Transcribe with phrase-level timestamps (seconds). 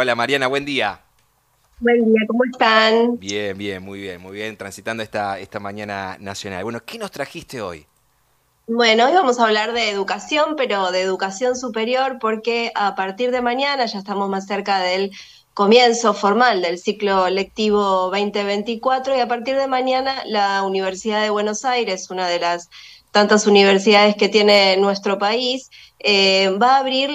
[0.00, 1.00] Hola Mariana, buen día.
[1.80, 3.18] Buen día, ¿cómo están?
[3.18, 6.62] Bien, bien, muy bien, muy bien, transitando esta, esta mañana nacional.
[6.62, 7.84] Bueno, ¿qué nos trajiste hoy?
[8.68, 13.42] Bueno, hoy vamos a hablar de educación, pero de educación superior, porque a partir de
[13.42, 15.10] mañana ya estamos más cerca del
[15.52, 21.64] comienzo formal del ciclo lectivo 2024 y a partir de mañana la Universidad de Buenos
[21.64, 22.70] Aires, una de las
[23.10, 25.70] tantas universidades que tiene nuestro país,
[26.00, 27.10] eh, va a abrir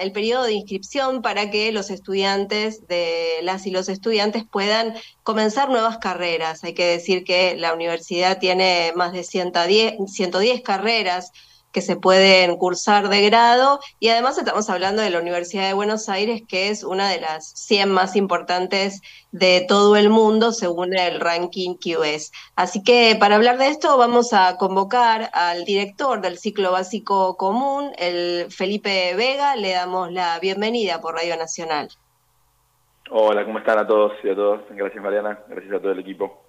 [0.00, 5.68] el periodo de inscripción para que los estudiantes de las y los estudiantes puedan comenzar
[5.68, 6.64] nuevas carreras.
[6.64, 11.32] Hay que decir que la universidad tiene más de 110, 110 carreras
[11.72, 16.08] que se pueden cursar de grado y además estamos hablando de la Universidad de Buenos
[16.08, 21.20] Aires, que es una de las 100 más importantes de todo el mundo según el
[21.20, 22.32] ranking QS.
[22.56, 27.92] Así que para hablar de esto vamos a convocar al director del ciclo básico común,
[27.98, 31.88] el Felipe Vega, le damos la bienvenida por Radio Nacional.
[33.10, 34.62] Hola, ¿cómo están a todos y a todas?
[34.70, 36.47] Gracias Mariana, gracias a todo el equipo.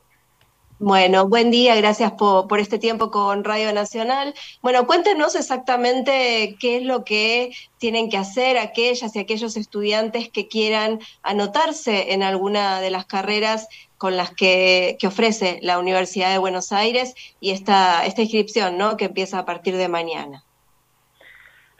[0.81, 4.33] Bueno, buen día, gracias por, este tiempo con Radio Nacional.
[4.61, 10.47] Bueno, cuéntenos exactamente qué es lo que tienen que hacer aquellas y aquellos estudiantes que
[10.47, 16.71] quieran anotarse en alguna de las carreras con las que, ofrece la Universidad de Buenos
[16.71, 18.95] Aires y esta, esta inscripción, ¿no?
[18.95, 20.45] Que empieza a partir de mañana.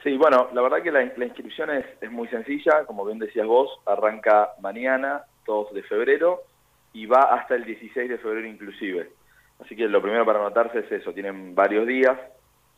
[0.03, 3.69] Sí, bueno, la verdad que la, inscripción es, es muy sencilla, como bien decías vos,
[3.85, 6.48] arranca mañana, 2 de febrero,
[6.93, 9.11] y va hasta el 16 de febrero inclusive.
[9.59, 12.17] Así que lo primero para anotarse es eso, tienen varios días,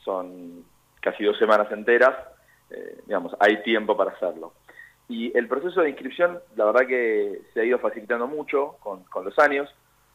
[0.03, 0.65] son
[0.99, 2.15] casi dos semanas enteras,
[2.69, 4.53] eh, digamos, hay tiempo para hacerlo.
[5.07, 9.37] Y el proceso de inscripción, la verdad que se ha ido facilitando mucho con, los
[9.39, 9.69] años.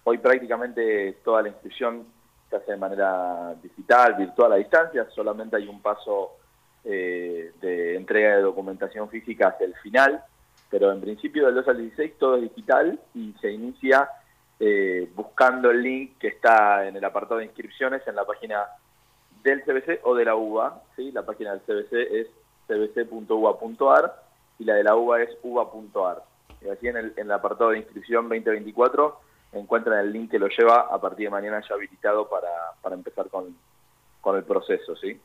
[0.05, 2.07] Hoy prácticamente toda la inscripción
[2.49, 6.37] se hace de manera digital, virtual, a distancia, solamente hay un paso
[6.85, 10.25] eh, de entrega de documentación física hacia el final,
[10.71, 14.09] pero en principio del 2 al 16 todo es digital y se inicia
[14.59, 18.65] eh, buscando el link que está en el apartado de inscripciones en la página
[19.43, 20.83] del CBC o de la UBA.
[20.97, 21.13] ¿sí?
[21.13, 22.29] La página del CBC es
[22.67, 24.23] cbc.uba.ar
[24.59, 26.23] y la de la UBA es uba.ar.
[26.63, 29.21] Y así en el, en el apartado de inscripción 2024
[29.53, 33.29] encuentran el link que lo lleva a partir de mañana ya habilitado para, para empezar
[33.29, 33.57] con,
[34.21, 34.97] con el proceso.
[34.97, 35.21] ¿sí?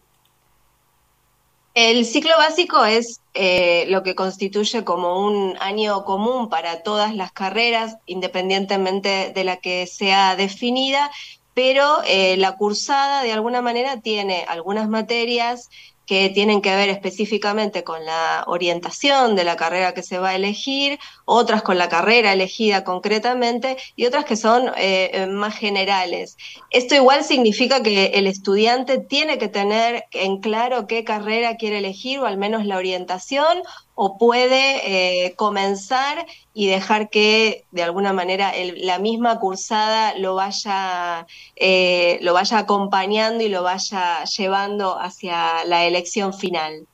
[1.74, 7.32] El ciclo básico es eh, lo que constituye como un año común para todas las
[7.32, 11.10] carreras, independientemente de la que sea definida,
[11.54, 15.70] pero eh, la cursada de alguna manera tiene algunas materias
[16.06, 20.36] que tienen que ver específicamente con la orientación de la carrera que se va a
[20.36, 26.38] elegir, otras con la carrera elegida concretamente y otras que son eh, eh, más generales.
[26.70, 32.20] Esto igual significa que el estudiante tiene que tener en claro qué carrera quiere elegir
[32.20, 33.62] o al menos la orientación
[33.96, 41.26] o puede eh, comenzar y dejar que de alguna manera la misma cursada lo vaya,
[41.56, 46.88] eh, lo vaya acompañando y lo vaya llevando hacia la elección final.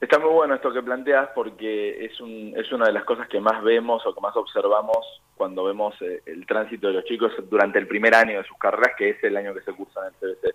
[0.00, 3.40] Está muy bueno esto que planteas porque es, un, es una de las cosas que
[3.40, 4.98] más vemos o que más observamos
[5.34, 8.92] cuando vemos eh, el tránsito de los chicos durante el primer año de sus carreras,
[8.98, 10.54] que es el año que se cursa en el CBC.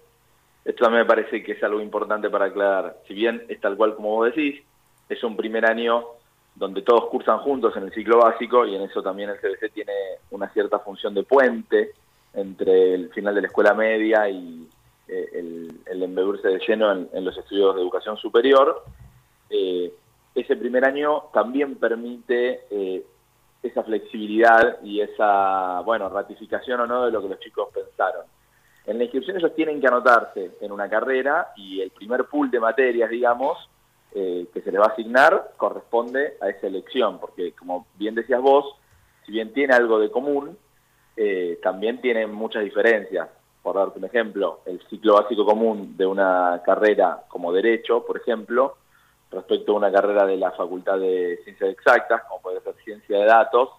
[0.70, 2.98] Esto también me parece que es algo importante para aclarar.
[3.08, 4.62] Si bien es tal cual como vos decís,
[5.10, 6.06] es un primer año
[6.54, 9.94] donde todos cursan juntos en el ciclo básico y en eso también el CBC tiene
[10.30, 11.94] una cierta función de puente
[12.36, 14.70] entre el final de la escuela media y
[15.08, 18.84] eh, el, el, de lleno en, los estudios de educación superior.
[19.50, 19.92] Eh,
[20.36, 23.04] ese primer año también permite eh,
[23.64, 28.28] esa flexibilidad y esa, bueno, ratificación o no de lo que los chicos pensaron.
[28.90, 32.60] En la inscripción ellos tienen que anotarse en una carrera y el primer pool de
[32.60, 33.70] materias, digamos,
[34.16, 38.42] eh, que se le va a asignar corresponde a esa elección, porque como bien decías
[38.42, 38.66] vos,
[39.28, 40.58] si bien tiene algo de común,
[41.16, 43.30] eh, también tiene muchas diferencias.
[43.62, 48.78] Por darte un ejemplo, el ciclo básico común de una carrera como Derecho, por ejemplo,
[49.30, 53.26] respecto a una carrera de la Facultad de Ciencias Exactas, como puede ser Ciencia de
[53.26, 53.70] Datos,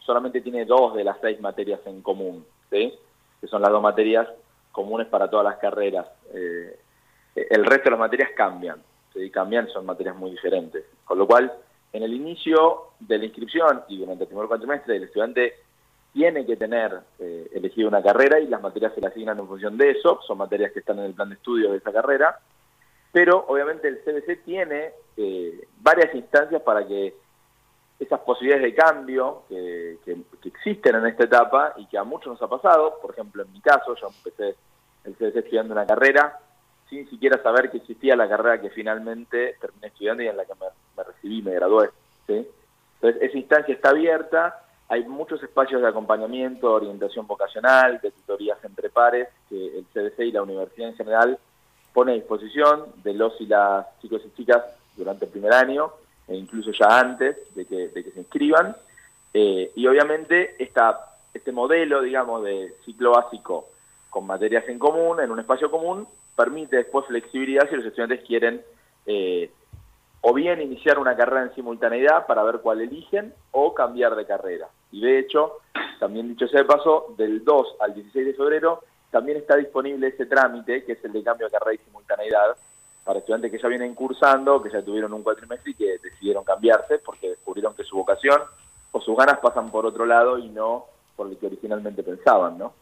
[0.00, 2.92] solamente tiene dos de las seis materias en común, ¿sí?
[3.40, 4.26] que son las dos materias
[4.76, 6.06] comunes para todas las carreras.
[6.34, 6.78] Eh,
[7.34, 8.82] el resto de las materias cambian
[9.14, 10.84] y cambian son materias muy diferentes.
[11.04, 11.50] Con lo cual,
[11.92, 15.54] en el inicio de la inscripción y durante el primer cuatrimestre, el estudiante
[16.12, 19.76] tiene que tener eh, elegido una carrera y las materias se le asignan en función
[19.76, 22.38] de eso, son materias que están en el plan de estudio de esa carrera,
[23.12, 27.14] pero obviamente el CBC tiene eh, varias instancias para que
[27.98, 29.98] esas posibilidades de cambio que,
[30.44, 33.60] existen en esta etapa y que a muchos nos ha pasado, por ejemplo en mi
[33.60, 34.56] caso, yo empecé
[35.04, 36.38] el CBC estudiando una carrera
[36.88, 40.52] sin siquiera saber que existía la carrera que finalmente terminé estudiando y en la que
[40.54, 41.90] me, recibí, me gradué.
[42.28, 48.88] Entonces, esa instancia está abierta, hay muchos espacios de acompañamiento, orientación vocacional, de tutorías entre
[48.88, 51.38] pares, que el CDC y la universidad en general
[51.92, 54.62] pone a disposición de los y las chicos y chicas
[54.96, 55.92] durante el primer año,
[56.28, 58.76] e incluso ya antes de que, se inscriban.
[59.32, 63.68] Eh, y obviamente esta, este modelo, digamos, de ciclo básico
[64.10, 68.62] con materias en común, en un espacio común, permite después flexibilidad si los estudiantes quieren
[69.06, 69.50] eh,
[70.20, 74.68] o bien iniciar una carrera en simultaneidad para ver cuál eligen o cambiar de carrera.
[74.90, 75.58] Y de hecho,
[76.00, 80.26] también dicho sea de paso, del 2 al 16 de febrero también está disponible ese
[80.26, 82.56] trámite, que es el de cambio de carrera y simultaneidad,
[83.06, 86.98] para estudiantes que ya vienen cursando, que ya tuvieron un cuatrimestre y que decidieron cambiarse
[86.98, 88.42] porque descubrieron que su vocación
[88.90, 92.74] o sus ganas pasan por otro lado y no por lo que originalmente pensaban, ¿no?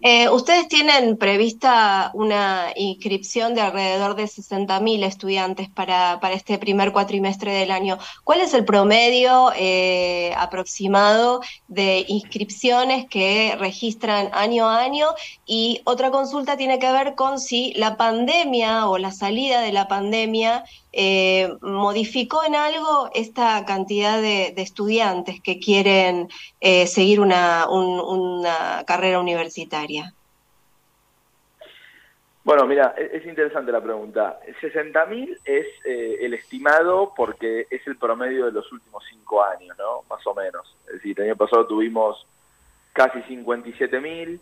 [0.00, 6.92] Eh, ustedes tienen prevista una inscripción de alrededor de 60.000 estudiantes para, para, este primer
[6.92, 7.98] cuatrimestre del año.
[8.24, 15.06] ¿Cuál es el promedio eh, aproximado de inscripciones que registran año a año?
[15.46, 19.88] Y otra consulta tiene que ver con si la pandemia o la salida de la
[19.88, 26.28] pandemia eh, modificó en algo esta cantidad de, estudiantes que quieren
[26.86, 27.66] seguir una,
[28.86, 30.12] carrera universitaria?
[32.44, 34.38] Bueno, mira, e-, es interesante la pregunta.
[34.60, 40.02] 60.000 es eh, el estimado porque es el promedio de los últimos cinco años, ¿no?
[40.08, 40.76] Más o menos.
[40.86, 42.26] Es decir, el año pasado tuvimos
[42.92, 44.38] casi 57.000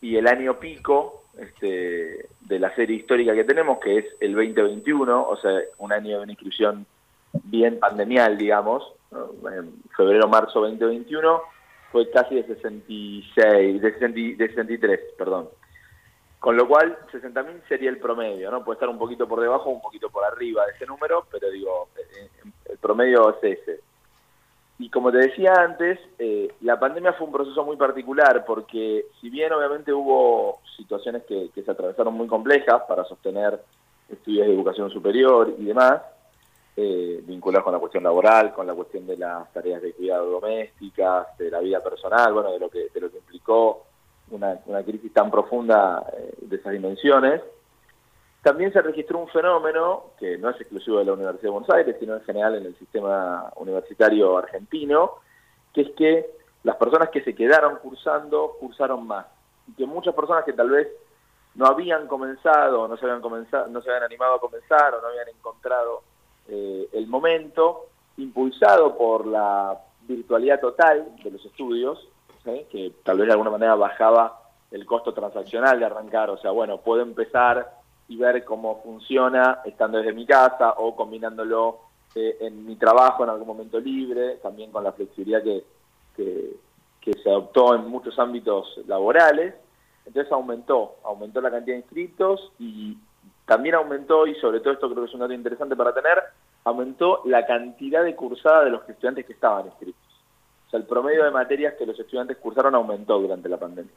[0.00, 5.28] y el año pico este, de la serie histórica que tenemos, que es el 2021,
[5.28, 6.86] o sea, un año de una inscripción
[7.44, 11.42] bien pandemial, digamos, en febrero-marzo 2021,
[11.90, 15.48] fue casi de 66, de, 63, perdón.
[16.38, 18.64] Con lo cual, 60.000 sería el promedio, ¿no?
[18.64, 21.50] Puede estar un poquito por debajo o un poquito por arriba de ese número, pero
[21.50, 23.80] digo, eh, eh, el promedio es ese.
[24.78, 29.28] Y como te decía antes, eh, la pandemia fue un proceso muy particular porque si
[29.28, 33.60] bien obviamente hubo situaciones que, se atravesaron muy complejas para sostener
[34.08, 36.00] estudios de educación superior y demás,
[36.76, 41.36] eh, vinculados con la cuestión laboral, con la cuestión de las tareas de cuidado domésticas,
[41.36, 43.86] de la vida personal, bueno, de lo que, de lo que implicó
[44.30, 47.42] una, crisis tan profunda eh, de esas dimensiones,
[48.42, 51.96] también se registró un fenómeno que no es exclusivo de la Universidad de Buenos Aires,
[52.00, 55.16] sino en general en el sistema universitario argentino,
[55.74, 56.30] que es que
[56.62, 59.26] las personas que se quedaron cursando, cursaron más.
[59.68, 60.88] Y que muchas personas que tal vez
[61.54, 65.08] no habían comenzado, no se habían, comenzado, no se habían animado a comenzar o no
[65.08, 66.02] habían encontrado
[66.48, 72.06] eh, el momento, impulsado por la virtualidad total de los estudios,
[72.44, 74.40] que tal vez de alguna manera bajaba
[74.70, 79.98] el costo transaccional de arrancar, o sea, bueno, puedo empezar y ver cómo funciona estando
[79.98, 81.78] desde mi casa o combinándolo
[82.14, 85.64] eh, en mi trabajo en algún momento libre, también con la flexibilidad que,
[86.16, 89.54] que, se adoptó en muchos ámbitos laborales.
[90.06, 92.96] Entonces aumentó, aumentó la cantidad de inscritos y
[93.50, 96.22] también aumentó, y sobre todo esto creo que es un dato interesante para tener,
[96.62, 100.00] aumentó la cantidad de cursadas de los estudiantes que estaban inscritos.
[100.68, 103.90] O sea, el promedio de materias que los estudiantes cursaron aumentó durante la pandemia.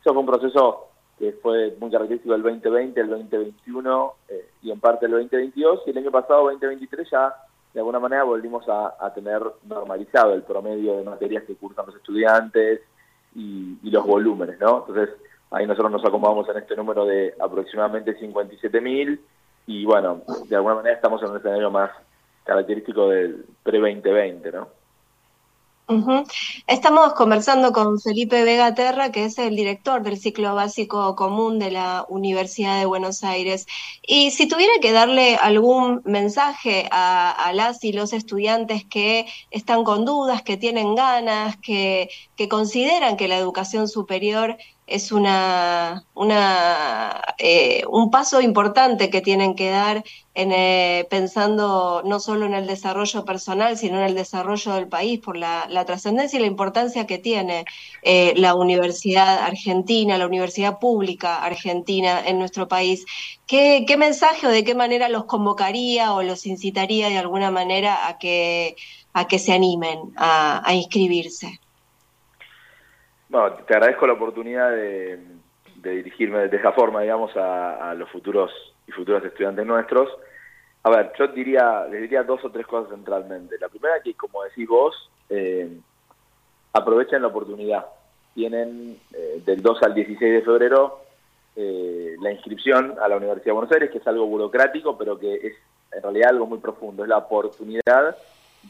[0.00, 4.80] Eso fue un proceso que fue muy característico del 2020, el 2021 eh, y en
[4.80, 7.36] parte el 2022, y el año pasado, 2023, ya
[7.74, 12.80] de alguna manera volvimos a, tener normalizado el promedio de materias que cursan los estudiantes
[13.36, 14.84] y, los volúmenes, ¿no?
[14.88, 15.10] Entonces,
[15.50, 19.18] ahí nosotros nos acomodamos en este número de aproximadamente 57.000
[19.66, 21.90] y bueno, de alguna manera estamos en un escenario más
[22.44, 24.78] característico del pre-2020, ¿no?
[26.66, 31.70] Estamos conversando con Felipe Vega Terra, que es el director del ciclo básico común de
[31.70, 33.66] la Universidad de Buenos Aires.
[34.06, 40.04] Y si tuviera que darle algún mensaje a, las y los estudiantes que están con
[40.04, 47.82] dudas, que tienen ganas, que, que consideran que la educación superior es una, una eh,
[47.90, 50.02] un paso importante que tienen que dar
[50.34, 55.20] en, eh, pensando no solo en el desarrollo personal, sino en el desarrollo del país,
[55.20, 57.64] por la, trascendencia y la importancia que tiene
[58.02, 63.04] eh, la universidad argentina, la universidad pública argentina en nuestro país.
[63.46, 68.08] ¿Qué, ¿Qué, mensaje o de qué manera los convocaría o los incitaría de alguna manera
[68.08, 68.76] a que,
[69.12, 71.60] a que se animen a, a inscribirse?
[73.28, 75.18] Bueno, te agradezco la oportunidad de,
[75.76, 78.50] dirigirme de esa forma, digamos, a, los futuros
[78.86, 80.08] y futuros estudiantes nuestros.
[80.82, 83.58] A ver, yo diría, les diría dos o tres cosas centralmente.
[83.58, 85.78] La primera que, como decís vos, eh,
[86.72, 87.84] aprovechen la oportunidad.
[88.34, 91.00] Tienen eh, del 2 al 16 de febrero
[91.56, 95.34] eh, la inscripción a la Universidad de Buenos Aires, que es algo burocrático, pero que
[95.34, 95.54] es
[95.92, 98.16] en realidad algo muy profundo, es la oportunidad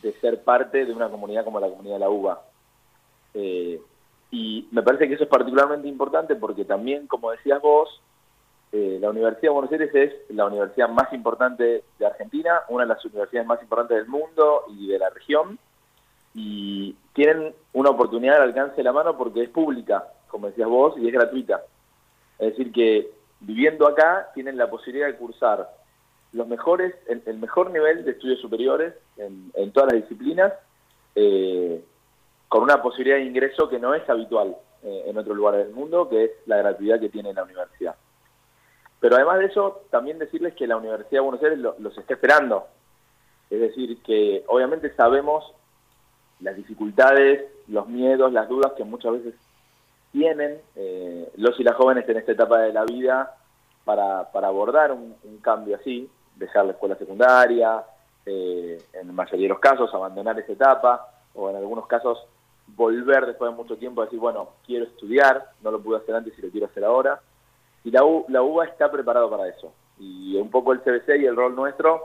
[0.03, 2.43] de ser parte de una comunidad como la comunidad de la UBA.
[4.31, 8.01] Y me parece que eso es particularmente importante porque también, como decías vos,
[8.73, 12.89] eh, la Universidad de Buenos Aires es la universidad más importante de Argentina, una de
[12.89, 15.59] las universidades más importantes del mundo y de la región,
[16.35, 20.95] y tienen una oportunidad al alcance de la mano porque es pública, como decías vos,
[20.99, 21.63] y es gratuita.
[22.39, 25.71] Es decir, que viviendo acá tienen la posibilidad de cursar
[26.33, 30.53] los mejores, el, mejor nivel de estudios superiores en, todas las disciplinas,
[31.15, 31.83] eh,
[32.49, 36.09] con una posibilidad de ingreso que no es habitual eh, en otros lugares del mundo,
[36.09, 37.95] que es la gratuidad que tiene la universidad.
[39.01, 42.67] Pero además de eso, también decirles que la Universidad de Buenos Aires los está esperando.
[43.49, 45.55] Es decir, que obviamente sabemos
[46.41, 49.35] las dificultades, los miedos, las dudas que muchas veces
[50.13, 53.37] tienen eh, los y las jóvenes en esta etapa de la vida
[53.85, 57.83] para, para abordar un, cambio así, dejar la escuela secundaria,
[58.27, 62.27] eh, en la mayoría de los casos abandonar esa etapa, o en algunos casos
[62.77, 66.39] volver después de mucho tiempo a decir, bueno, quiero estudiar, no lo pude hacer antes
[66.39, 67.21] y lo quiero hacer ahora.
[67.85, 69.73] Y la, la UBA está preparado para eso.
[69.99, 72.03] Y un poco el CBC y el rol nuestro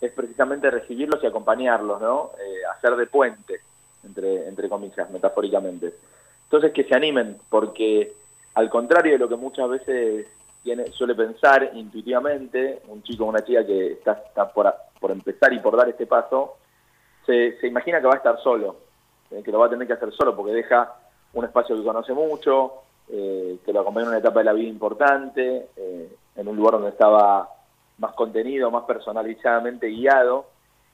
[0.00, 2.32] es precisamente recibirlos y acompañarlos, ¿no?
[2.38, 3.60] Eh, hacer de puente,
[4.04, 5.94] entre, entre comillas, metafóricamente.
[6.44, 8.12] Entonces que se animen, porque
[8.54, 10.26] al contrario de lo que muchas veces
[10.62, 15.52] tiene, suele pensar intuitivamente, un chico o una chica que está, está por, por empezar
[15.52, 16.56] y por dar este paso,
[17.24, 18.76] se, se imagina que va a estar solo,
[19.32, 20.94] eh, que lo va a tener que hacer solo porque deja
[21.32, 24.68] un espacio que conoce mucho, eh, que lo acompaña en una etapa de la vida
[24.68, 27.48] importante, eh, en un lugar donde estaba
[27.98, 30.46] más contenido, más personalizadamente guiado,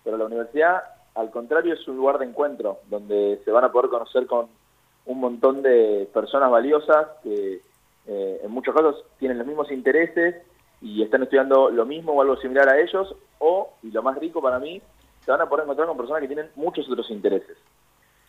[0.04, 0.82] pero la universidad,
[1.14, 4.46] al contrario, es un lugar de encuentro, donde se van a poder conocer con
[5.06, 7.60] un montón de personas valiosas que
[8.06, 10.36] en muchos casos tienen los mismos intereses
[10.80, 14.40] y están estudiando lo mismo o algo similar a ellos, o, y lo más rico
[14.40, 14.80] para mí,
[15.24, 17.58] se van a poder encontrar con personas que tienen muchos otros intereses.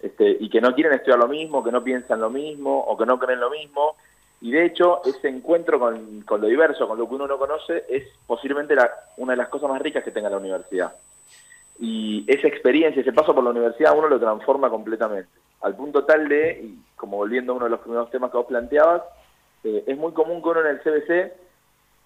[0.02, 3.06] Este, y que no quieren estudiar lo mismo, que no piensan lo mismo o que
[3.06, 3.96] no creen lo mismo.
[4.42, 8.04] Y de hecho, ese encuentro con, lo diverso, con lo que uno no conoce, es
[8.26, 8.76] posiblemente
[9.18, 10.96] una de las cosas más ricas que tenga la universidad.
[11.80, 15.30] Y esa experiencia, ese paso por la universidad, uno lo transforma completamente.
[15.62, 18.46] Al punto tal de, y como volviendo a uno de los primeros temas que vos
[18.46, 19.02] planteabas,
[19.66, 21.10] eh, es muy común que uno en el CBC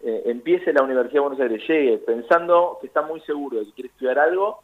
[0.06, 3.72] eh, empiece la Universidad de Buenos Aires, llegue pensando que está muy seguro de que
[3.74, 4.63] quiere estudiar algo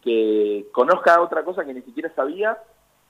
[0.00, 2.58] que conozca otra cosa que ni siquiera sabía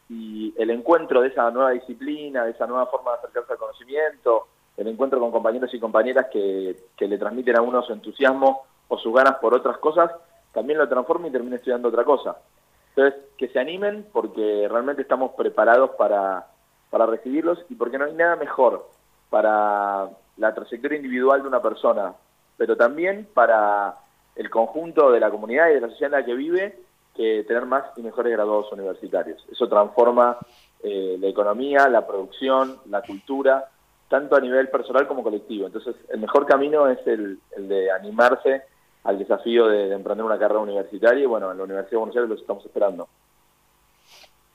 [0.09, 4.49] y el encuentro de esa nueva disciplina, de esa nueva forma de acercarse al conocimiento,
[4.77, 9.15] el encuentro con compañeros y compañeras que, le transmiten a uno su entusiasmo o sus
[9.15, 10.11] ganas por otras cosas,
[10.53, 12.37] también lo transforma y termina estudiando otra cosa.
[12.95, 16.47] Entonces, que se animen porque realmente estamos preparados para,
[16.91, 18.89] para recibirlos y porque no hay nada mejor
[19.31, 22.15] para la trayectoria individual de una persona,
[22.57, 23.97] pero también para
[24.37, 26.79] el conjunto de la comunidad y de la sociedad en la que vive
[27.15, 29.45] que tener más y mejores graduados universitarios.
[29.51, 30.39] Eso transforma
[30.83, 33.69] eh, la economía, la producción, la cultura,
[34.09, 35.67] tanto a nivel personal como colectivo.
[35.67, 38.63] Entonces, el mejor camino es el, de animarse
[39.05, 42.31] al desafío de, emprender una carrera universitaria y bueno, en la Universidad de Buenos Aires
[42.31, 43.09] los estamos esperando.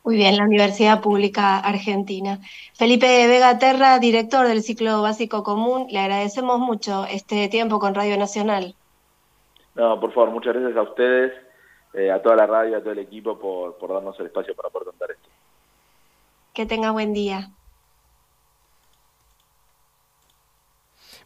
[0.03, 2.39] Muy bien, la Universidad Pública Argentina.
[2.75, 8.17] Felipe Vega Terra, director del ciclo básico común, le agradecemos mucho este tiempo con Radio
[8.17, 8.76] Nacional.
[9.77, 11.33] No, por favor, muchas gracias a ustedes,
[11.93, 14.69] eh, a toda la radio, a todo el equipo por, por darnos el espacio para
[14.69, 15.29] poder contar esto.
[16.53, 17.51] Que tenga buen día.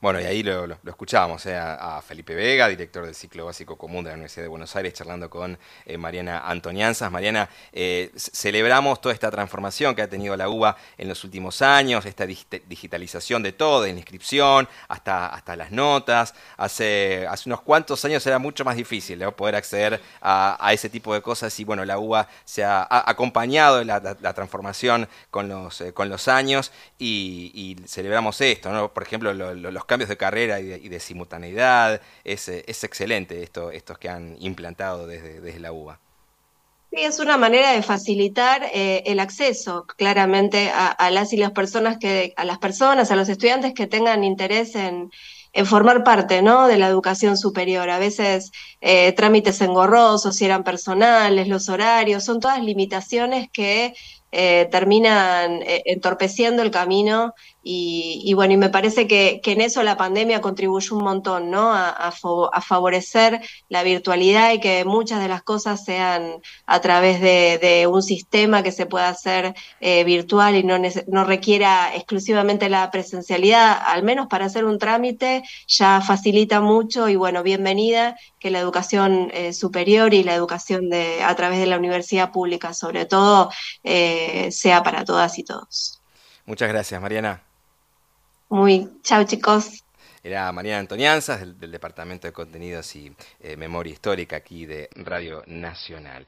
[0.01, 4.03] Bueno, y ahí lo, lo, escuchábamos eh, a, Felipe Vega, director del ciclo básico común
[4.03, 7.12] de la Universidad de Buenos Aires, charlando con eh, Mariana Antonianzas.
[7.12, 12.03] Mariana, eh, celebramos toda esta transformación que ha tenido la UBA en los últimos años,
[12.08, 16.34] esta digitalización de todo, de la inscripción hasta, hasta las notas.
[16.58, 21.22] Hace, hace unos cuantos años era mucho más difícil poder acceder a, ese tipo de
[21.22, 24.01] cosas y bueno, la UBA se ha, acompañado la,
[24.34, 28.91] transformación con los, con los años y, celebramos esto, ¿no?
[28.91, 32.00] Por ejemplo, los cambios de carrera y de, simultaneidad.
[32.24, 36.00] Es, eh, es, excelente esto, estos que han implantado desde, desde la UBA.
[36.91, 41.98] Sí, es una manera de facilitar eh, el acceso claramente a, las y las personas
[41.98, 45.12] que, a las personas, a los estudiantes que tengan interés en,
[45.65, 46.69] formar parte ¿no?
[46.69, 47.89] de la educación superior.
[47.89, 53.93] A veces eh, trámites engorrosos, si eran personales, los horarios, son todas limitaciones que
[54.71, 57.33] terminan entorpeciendo el camino
[57.63, 61.72] Y, bueno, y me parece que, en eso la pandemia contribuyó un montón, ¿no?
[61.74, 62.12] A,
[62.62, 68.63] favorecer la virtualidad y que muchas de las cosas sean a través de, un sistema
[68.63, 70.77] que se pueda hacer eh, virtual y no,
[71.08, 77.15] no requiera exclusivamente la presencialidad, al menos para hacer un trámite ya facilita mucho y
[77.15, 81.77] bueno, bienvenida que la educación eh, superior y la educación de, a través de la
[81.77, 83.51] universidad pública sobre todo
[83.84, 86.01] eh, sea para todas y todos.
[86.46, 87.50] Muchas gracias, Mariana.
[88.51, 89.86] Muy, chao chicos.
[90.22, 96.20] Era Mariana Antonianzas del, Departamento de Contenidos y eh, Memoria Histórica aquí de Radio Nacional.